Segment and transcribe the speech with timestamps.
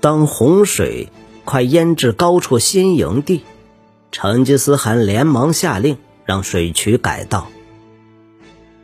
[0.00, 1.08] 当洪水
[1.44, 3.42] 快淹至高处新营地，
[4.12, 7.48] 成吉思汗连忙下令让水渠改道。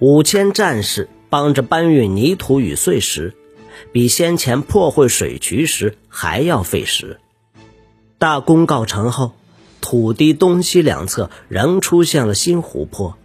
[0.00, 3.34] 五千战士帮着搬运泥土与碎石，
[3.92, 7.20] 比先前破坏水渠时还要费时。
[8.18, 9.32] 大功告成后，
[9.80, 13.16] 土地东西两侧仍出现了新湖泊，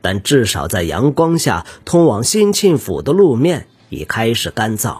[0.00, 4.98] 但至少在阳光下，通往新庆府的路面已开始干燥。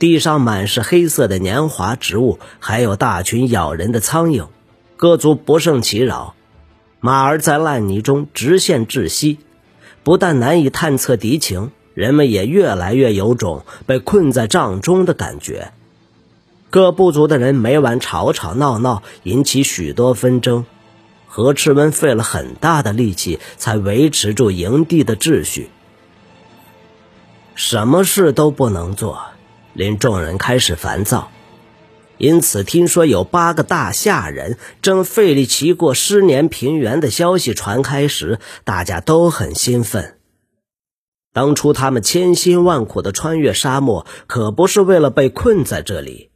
[0.00, 4.46] 地上满是黑色的年华植物，还有大群咬人的苍蝇，
[4.96, 6.34] 各族不胜其扰。
[7.00, 9.38] 马儿在烂泥中直线窒息。
[10.02, 15.72] 不但难以探测敌情，人们也越来越有种被困在帐中的感觉。
[16.70, 20.64] 各部族的人每晚吵吵闹闹，引起许多纷争。
[21.26, 25.68] 何赤温费了很大的力气才维持住营地的秩序。
[27.54, 29.20] 什么事都不能做，
[29.80, 31.32] 令众人开始烦躁。
[32.18, 40.18] 因此，听说有八个大夏人正费力骑过失年平原的消息传开时，大家都很兴奋。
[41.32, 46.30] 当初他们千辛万苦的穿越沙漠，可不是为了被困在这里。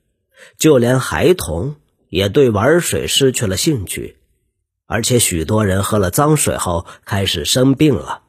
[0.56, 1.76] 就连孩童
[2.08, 4.16] 也对玩水失去了兴趣，
[4.86, 8.22] 而且许多人喝了脏水后开始生病了。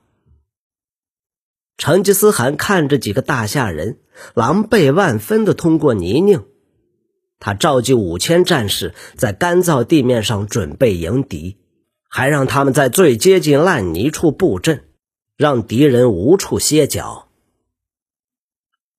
[1.77, 4.00] 成吉思汗看着几个大夏人
[4.33, 6.45] 狼狈万分的通过泥泞。
[7.39, 11.57] 他召集五千战士在干燥地面上准备迎敌，
[12.09, 14.85] 还让他们在最接近烂泥处布阵，
[15.38, 17.27] 让敌人无处歇脚。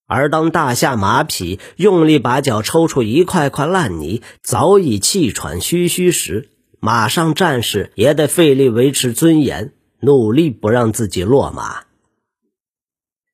[0.06, 11.86] 而当大夏马匹用力把脚抽出一块块烂泥，早已气喘吁吁时，马上战士也得费力维持尊严，努力不让自己落马。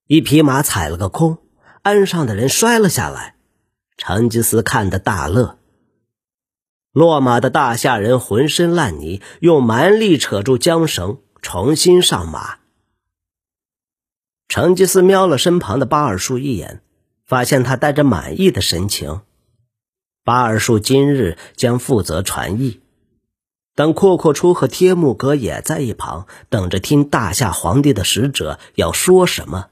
[0.07, 1.39] 一匹马踩了个空，
[1.83, 3.37] 鞍上的人摔了下来。
[3.99, 5.59] 成吉思看得大乐。
[6.93, 12.59] 落马的大夏人浑身烂泥，用蛮力扯住缰绳，重新上马。
[14.49, 16.83] 成吉思瞄了身旁的巴尔术一眼，
[17.25, 19.21] 发现他带着满意的神情。
[20.25, 22.81] 巴尔术今日将负责传译，
[23.75, 29.69] 等阔阔出和帖木格也在一旁等着听大夏皇帝的使者要说什么。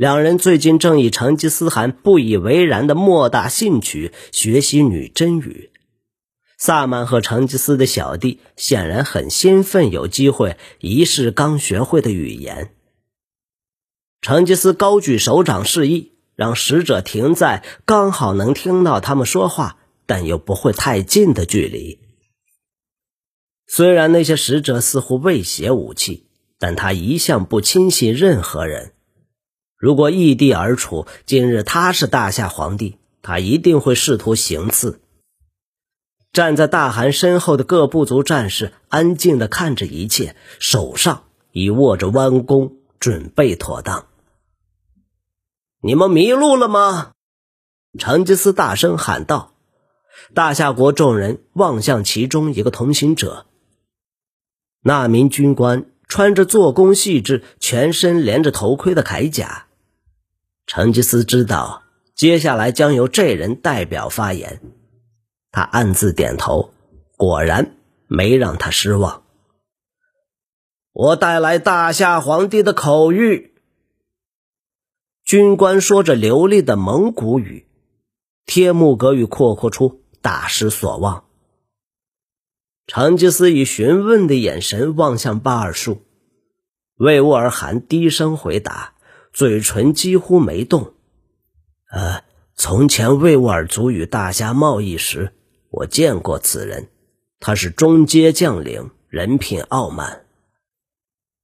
[0.00, 5.72] 两人最近正以成吉思汗不以为然的莫大兴趣学习女真语。
[6.56, 12.72] 萨满和成吉思的小弟显然很兴奋，有机会一试刚学会的语言。
[14.22, 21.98] 成吉思高举手掌示意，让使者停在刚好能听到他们说话，但又不会太近的距离。
[23.66, 26.24] 虽然那些使者似乎未携武器，
[26.58, 28.94] 但他一向不轻信任何人。
[29.80, 35.00] 如果异地而处，今日他是大夏皇帝，他一定会试图行刺。
[36.34, 44.04] 站在大汗身后的各部族战士安静的看着一切，手上已握着弯弓，准备妥当。
[45.80, 47.12] 你们迷路了吗？
[47.98, 49.54] 成吉思大声喊道。
[50.34, 53.46] 大夏国众人望向其中一个同行者，
[54.82, 59.68] 那名军官穿着做工细致、全身连着头盔的铠甲。
[60.72, 61.82] 成吉思知道，
[62.14, 64.60] 接下来将由这人代表发言。
[65.50, 66.72] 他暗自点头，
[67.16, 67.74] 果然
[68.06, 69.24] 没让他失望。
[70.92, 73.50] 我带来大夏皇帝的口谕。
[75.24, 77.66] 军官说着流利的蒙古语，
[78.46, 81.24] 帖木格与阔阔出大失所望。
[82.86, 86.02] 成吉思以询问的眼神望向巴尔术，
[86.94, 88.94] 魏沃尔汗低声回答。
[89.32, 90.94] 嘴唇几乎没动。
[91.90, 92.22] 呃，
[92.54, 95.32] 从前魏沃尔族与大夏贸易时，
[95.70, 96.88] 我见过此人。
[97.38, 100.26] 他是中阶将领，人品傲慢。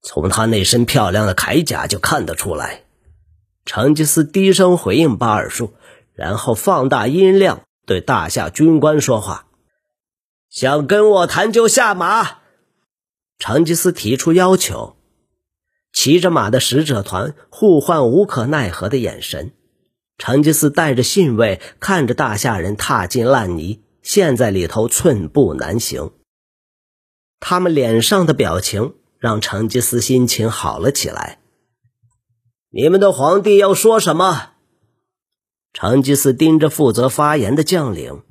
[0.02, 2.82] 从他那身漂亮的铠甲就看得出来。
[3.64, 5.74] 成吉思低声回应巴尔术，
[6.12, 9.46] 然后放大音量对大夏军官说话
[10.50, 12.38] ：“想跟我谈就下马。”
[13.38, 14.95] 成吉思提出要求。
[15.96, 19.52] 骑着马的使者团互换无可奈何的眼神，
[20.18, 26.12] 成吉思带着欣慰看着大夏人踏进烂泥，陷在里头寸步难行。
[27.40, 31.38] 他们脸上的表情让成吉思心情好了起来。
[32.68, 34.50] 你们的皇帝要说什么？
[35.72, 38.22] 成吉思盯着负责发言的将领，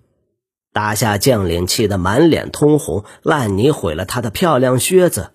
[0.71, 5.31] 大夏将领气得满脸通红，烂泥毁了他的漂亮靴子。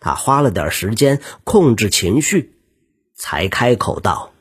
[0.00, 2.56] 他花了点时间控制情绪，
[3.14, 4.32] 才开口道：“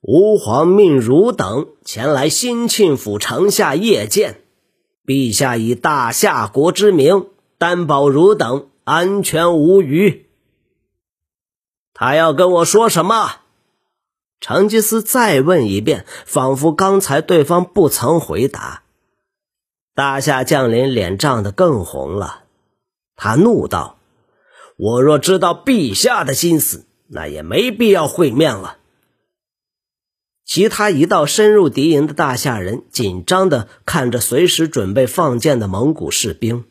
[0.00, 4.42] 吾皇命汝等前来新庆府城下谒见，
[5.06, 10.26] 陛下以大夏国之名担保汝等安全无虞。
[11.94, 13.36] 他要跟我说什么？
[14.40, 18.82] 成吉思再问一遍，仿佛刚才对方不曾回答。
[19.94, 22.42] 大夏将领脸涨得更红了，
[23.16, 23.96] 他怒道
[24.76, 28.78] ：“我若知道陛下的心思，那也没必要会面了。”
[30.44, 36.64] 其他一道深入敌营的大夏人紧张地看着随时准备放箭的蒙古士兵，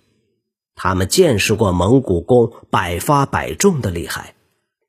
[0.76, 4.36] 他们见识过蒙古弓百发百中的厉害。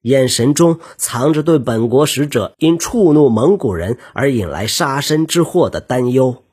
[0.03, 6.45] 眼神中藏着对本国使者因触怒蒙古人而引来杀身之祸的担忧。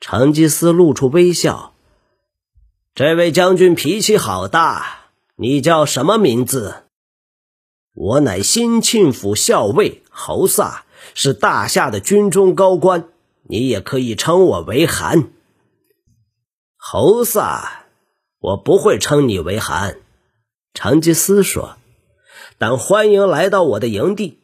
[0.00, 1.74] 成吉思露出微笑
[2.96, 4.99] ：“这位将军脾气好大，
[5.40, 6.82] 你叫什么名字
[7.96, 10.84] ？”“我乃兴庆府校尉侯萨，
[11.14, 13.08] 是大夏的军中高官，
[13.44, 15.30] 你也可以称我为韩。
[16.76, 17.86] ”“侯萨，
[18.38, 19.96] 我不会称你为韩。”
[20.74, 21.76] 成吉思说。
[22.58, 24.38] 但欢迎来到我的营地，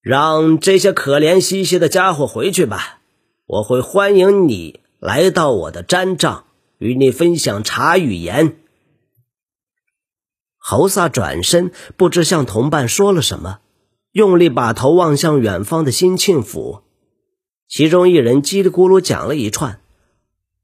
[0.00, 2.98] 让这些可怜兮兮的家伙回去吧。
[3.46, 6.46] 我会欢迎你来到我的毡帐，
[6.78, 8.56] 与你分享茶与盐。
[10.66, 13.58] 侯萨转身，不知向同伴说了什么，
[14.12, 16.80] 用力把头望向远方的新庆府。
[17.68, 19.80] 其中一人叽里咕噜讲了一串，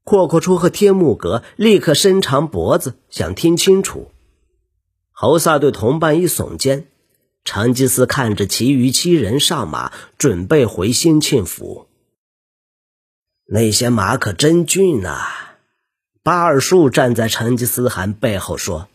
[0.03, 4.09] 阔阔出和天木阁立刻伸长脖子，想听清楚。
[5.11, 6.87] 侯萨对同伴一耸肩，
[7.45, 11.87] 成吉思看着其余七人上马，准备回兴庆府。
[13.45, 15.21] 那些马可真俊呐！
[16.23, 18.87] 巴尔术站在成吉思汗背后说。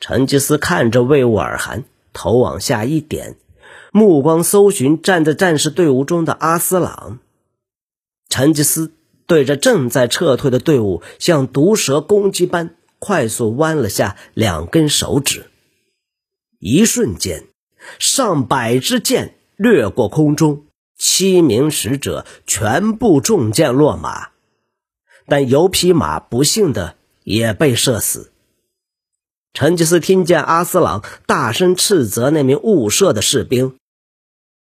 [0.00, 3.36] 成吉思看着魏兀尔汗，头往下一点，
[3.92, 7.18] 目光搜寻站在战士队伍中的阿斯朗。
[8.28, 8.92] 成吉思
[9.26, 12.76] 对着正在撤退的队伍，像毒蛇攻击般。
[12.98, 15.50] 快速弯了下两根手指，
[16.58, 17.44] 一瞬间，
[17.98, 20.64] 上百支箭掠过空中，
[20.96, 24.30] 七名使者全部中箭落马，
[25.26, 28.32] 但有匹马不幸的也被射死。
[29.56, 33.78] 成吉思听见阿斯朗大声斥责那名误射的士兵，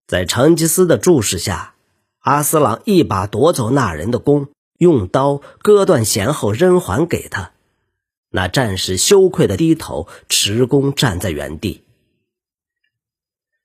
[0.09, 1.75] 在成吉思的注视下，
[2.19, 4.49] 阿斯朗一把夺走那人的弓，
[4.79, 7.53] 用刀割断弦后扔还给他。
[8.31, 11.85] 那战士羞愧的低头，持弓站在原地。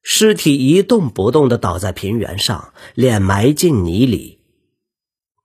[0.04, 4.38] 尸体一动不动的倒在平原上，脸埋进泥里。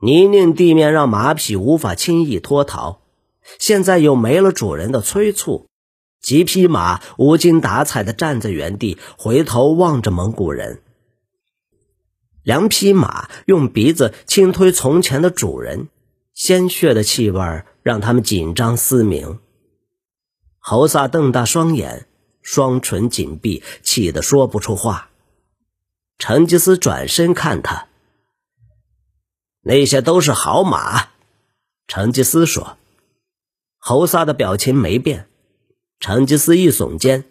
[0.02, 3.00] 泥泞地面让马匹无法轻易脱逃。
[3.58, 5.68] 现在又没了主人的催促，
[6.20, 10.82] 几匹马无精打采的站在原地，回头望着蒙古人。
[12.42, 15.88] 两匹马用鼻子轻推从前的主人，
[16.34, 17.66] 鲜血的气味儿。
[17.82, 19.40] 让他们紧张嘶鸣。
[20.60, 22.06] 侯萨瞪大双眼，
[22.40, 25.10] 双唇紧闭，气得说不出话。
[26.16, 27.88] 成吉思转身看他，
[29.62, 31.08] 那些都是好马。
[31.88, 32.78] 成吉思说
[33.84, 35.26] ：“侯萨的表情没变。”
[35.98, 37.24] 成吉思一耸肩：“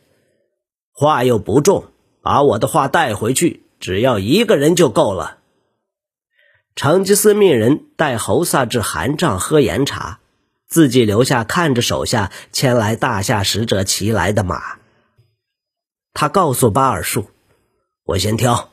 [0.91, 1.85] 话又不重，
[2.21, 5.37] 把我的话带回去，只要一个人就够了。”
[6.75, 10.19] 成吉思命人带侯萨至寒帐喝盐茶。
[10.67, 14.79] 自己留下看着手下牵来大夏使者骑来的马。
[16.13, 17.29] 他告诉巴尔术
[18.07, 18.69] ：“我先挑。”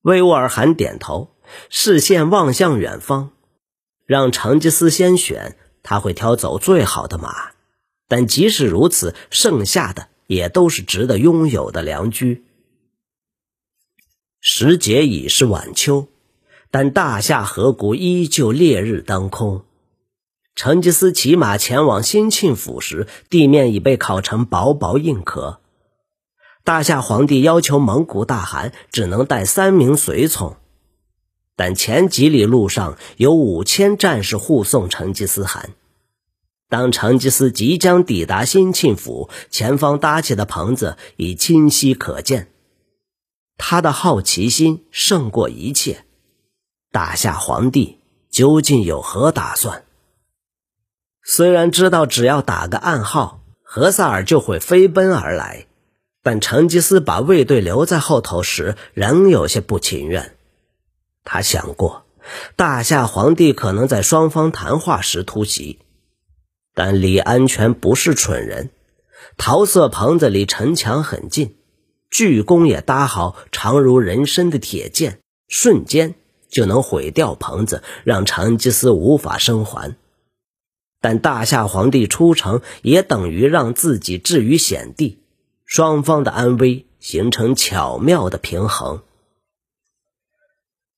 [0.00, 1.28] 魏沃尔汗点头，
[1.68, 3.32] 视线望向远方，
[4.06, 7.52] 让成吉思先选，他会挑走最好的马。
[8.08, 12.44] 但即使如此，剩下的也都是值得拥有的良驹。
[14.40, 16.08] 时节已是晚秋，
[16.70, 19.64] 但大夏河谷依旧烈日当空。
[20.54, 25.60] 成吉思骑马前往兴庆府时，地面已被烤成薄薄硬壳。
[26.64, 30.56] 大夏皇帝要求蒙古大汗只能带三名随从，
[31.56, 35.70] 但前几里路上有五千战士护送成吉思汗。
[36.68, 42.48] 当成吉思即将抵达兴庆府，前方搭起的棚子已清晰可见。
[43.56, 46.04] 他的好奇心胜过一切。
[46.92, 47.98] 大夏皇帝
[48.30, 49.84] 究竟有何打算？
[51.22, 55.66] 虽然知道只要打个暗号，何萨尔就会飞奔而来，
[56.22, 60.35] 但成吉思把卫队留在后头时，仍有些不情愿。
[61.26, 62.06] 他想过，
[62.54, 65.80] 大夏皇帝可能在双方谈话时突袭，
[66.72, 68.70] 但李安全不是蠢人。
[69.36, 71.56] 桃色棚子离城墙很近，
[72.10, 75.18] 巨弓也搭好长如人身的铁剑，
[75.48, 76.14] 瞬间
[76.48, 79.96] 就能毁掉棚子，让成吉思无法生还。
[81.00, 85.18] 但大夏皇帝出城，也等于让自己置于险地，
[85.64, 89.02] 双方的安危形成巧妙的平衡。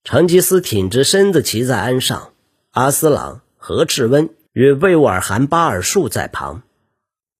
[0.08, 2.32] 成吉思挺直身子骑在鞍上，
[2.70, 6.62] 阿斯朗、何赤温与魏沃尔汗巴尔术在旁，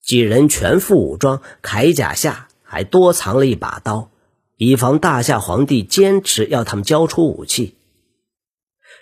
[0.02, 4.10] 几人全副武装，铠甲下还多藏了一把刀，
[4.58, 7.74] 以防大夏皇帝坚持要他们交出武器。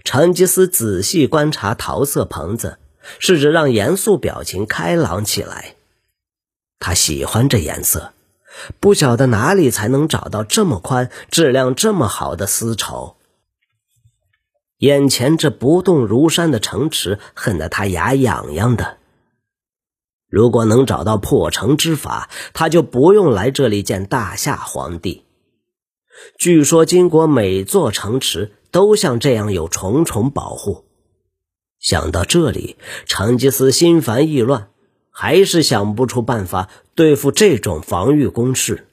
[0.05, 2.79] 成吉思仔细观察桃色棚子。
[3.19, 5.75] 试着让严肃表情开朗起来。
[6.79, 8.13] 他喜欢这颜色，
[8.79, 13.16] 不晓得哪里才能找到这么宽、质量这么好的丝绸。
[14.79, 18.99] 眼前这不动如山的城池，恨得他牙痒痒的。
[20.29, 25.25] 如果能找到破城之法，他就不用来这里见大夏皇帝。
[26.39, 30.85] 据说金国每座城池都像这样有重重保护。
[31.79, 34.71] 想到这里，成吉思心烦意乱，
[35.11, 38.89] 还是想不出办法对付这种防御工事。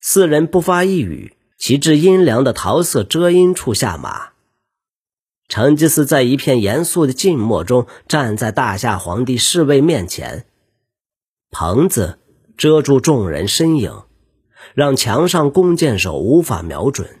[0.00, 4.33] 四人不发一语，骑至阴凉的桃色遮阴处下马。
[5.54, 10.46] 成吉思在一片严肃的静默中，站在大夏皇帝侍卫面前，
[11.52, 12.18] 棚子
[12.56, 14.02] 遮住众人身影，
[14.74, 17.20] 让墙上弓箭手无法瞄准。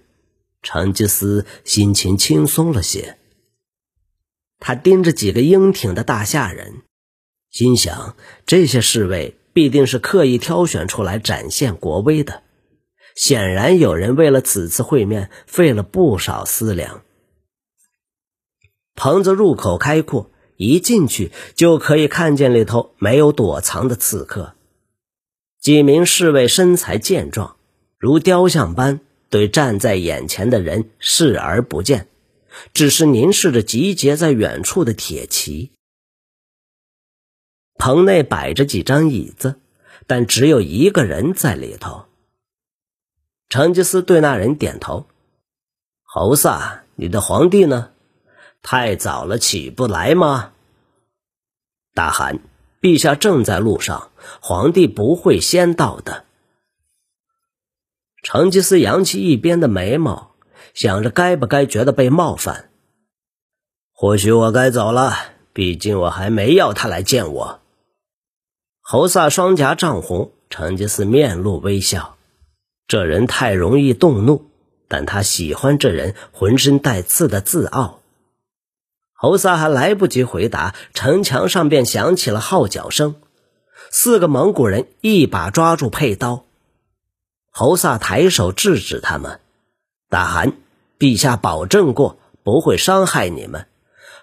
[0.64, 3.18] 成吉思心情轻松了些。
[4.58, 6.82] 他盯着几个英挺的大夏人，
[7.52, 12.42] 心想：这些侍卫必定是刻意挑选出来展现国威的。
[13.14, 17.02] 显然，有人为了此次会面费了不少思量。
[18.94, 24.54] 棚子入口开阔，一进去就可以看见里头没有躲藏的刺客。
[25.60, 27.56] 几名侍卫身材健壮，
[27.98, 32.08] 如雕像般对站在眼前的人视而不见。
[32.72, 35.72] 只是凝视着集结在远处的铁骑。
[37.76, 39.56] 棚内摆着几张椅子，
[40.06, 42.04] 但只有一个人在里头。
[43.48, 45.08] 成吉思对那人点头
[46.06, 47.90] ：“侯萨，你的皇帝呢？
[48.64, 50.50] 太早了，起不来吗？”
[51.94, 52.40] 大汗，
[52.80, 56.24] 陛下正在路上，皇帝不会先到的。
[58.24, 60.32] 成吉思扬起一边的眉毛。
[60.72, 62.68] 想着该不该觉得被冒犯？
[63.92, 65.14] 或许我该走了，
[65.52, 67.60] 毕竟我还没要他来见我。
[68.80, 72.16] 侯萨双颊涨红，成吉思面露微笑。
[72.88, 74.50] 这人太容易动怒，
[74.88, 78.00] 但他喜欢这人浑身带刺的自傲。
[79.24, 83.14] 侯萨还来不及回答，城墙上便响起了号角声。
[83.90, 86.44] 四个蒙古人一把抓住佩刀，
[87.50, 89.40] 侯萨抬手制止他们。
[90.10, 90.52] 大汗。
[90.98, 93.66] 陛下保证过不会伤害你们，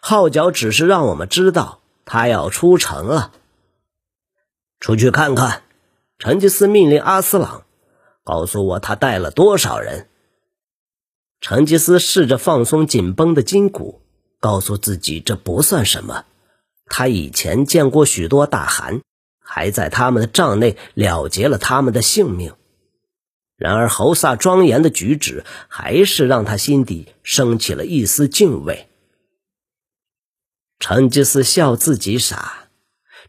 [0.02, 3.32] 号角只是让我们知道他要出城了。
[4.80, 5.64] 出去看看。
[6.20, 7.64] 成吉思命令阿斯朗，
[8.24, 10.08] 告诉我他带了多少人。
[11.40, 14.01] 成吉思试着放松紧绷的筋骨，
[14.42, 16.26] 告诉自己这不算什么。
[16.88, 19.00] 他以前见过许多大汗，
[19.40, 22.54] 还在他们的帐内了结了他们的性命。
[23.56, 28.88] 然而，侯萨庄严的举止还是让他心底升起了一丝敬畏。
[30.80, 32.70] 成吉思笑自己傻，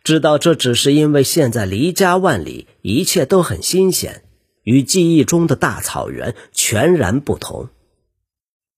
[0.02, 4.25] 知道这只是因为现在离家万里，一切都很新鲜，
[4.62, 7.69] 与记忆中的大草原全然不同。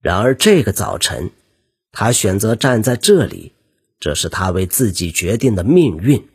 [0.03, 1.31] 然而，这个早晨，
[1.97, 3.53] 他选择站在这里，
[4.01, 6.29] 这是他为自己决定的命运。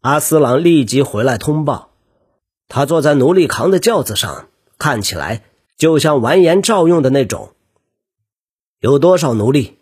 [0.00, 1.90] 阿斯朗立即回来通报。
[2.68, 4.48] 他坐在奴隶扛的轿子上，
[4.78, 5.42] 看起来
[5.76, 7.54] 就像完颜照用的那种。
[8.78, 9.76] 有多少奴隶？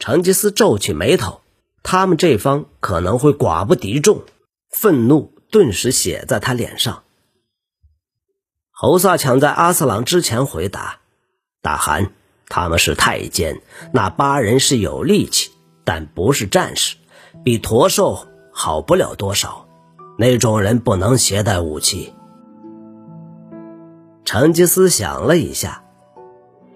[0.00, 1.40] 成吉思皱起眉头。
[1.84, 4.24] 他们这方可能会寡不敌众，
[4.70, 7.04] 愤怒顿时写在他脸上。
[8.70, 11.00] 侯萨抢在阿斯朗之前回答
[11.62, 12.12] ：“大汗，
[12.48, 13.60] 他们是太监，
[13.92, 15.50] 那八人是有力气，
[15.84, 16.96] 但不是战士，
[17.42, 19.66] 比驼兽好不了多少。
[20.16, 22.14] 那种人不能携带武器。”
[24.24, 25.82] 成吉思想了一下，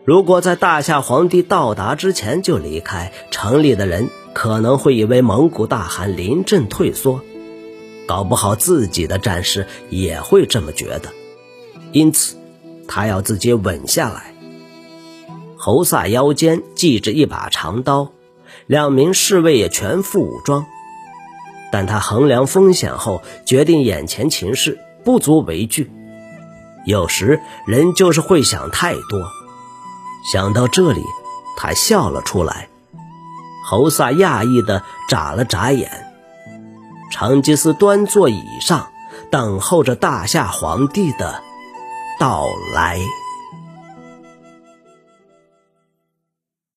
[0.04, 7.22] 如果在大夏皇帝到达之前就离开，城里的人可能会以为蒙古大汗临阵退缩，
[8.06, 11.10] 搞不好自己的战士也会这么觉得。
[11.92, 12.36] 因此，
[12.86, 14.34] 他要自己稳下来。
[15.58, 18.12] 侯萨腰间系着一把长刀，
[18.66, 20.64] 两名侍卫也全副武装，
[21.70, 24.78] 但他衡量风险后，决定眼前情势。
[25.04, 25.90] 不足为惧。
[26.84, 29.26] 有时人就是会想太多。
[30.30, 31.02] 想到这里，
[31.56, 32.68] 他笑了出来。
[33.64, 35.90] 侯萨讶异的眨了眨眼。
[37.10, 38.88] 成吉思端坐椅上，
[39.30, 41.42] 等候着大夏皇帝的
[42.20, 43.00] 到来。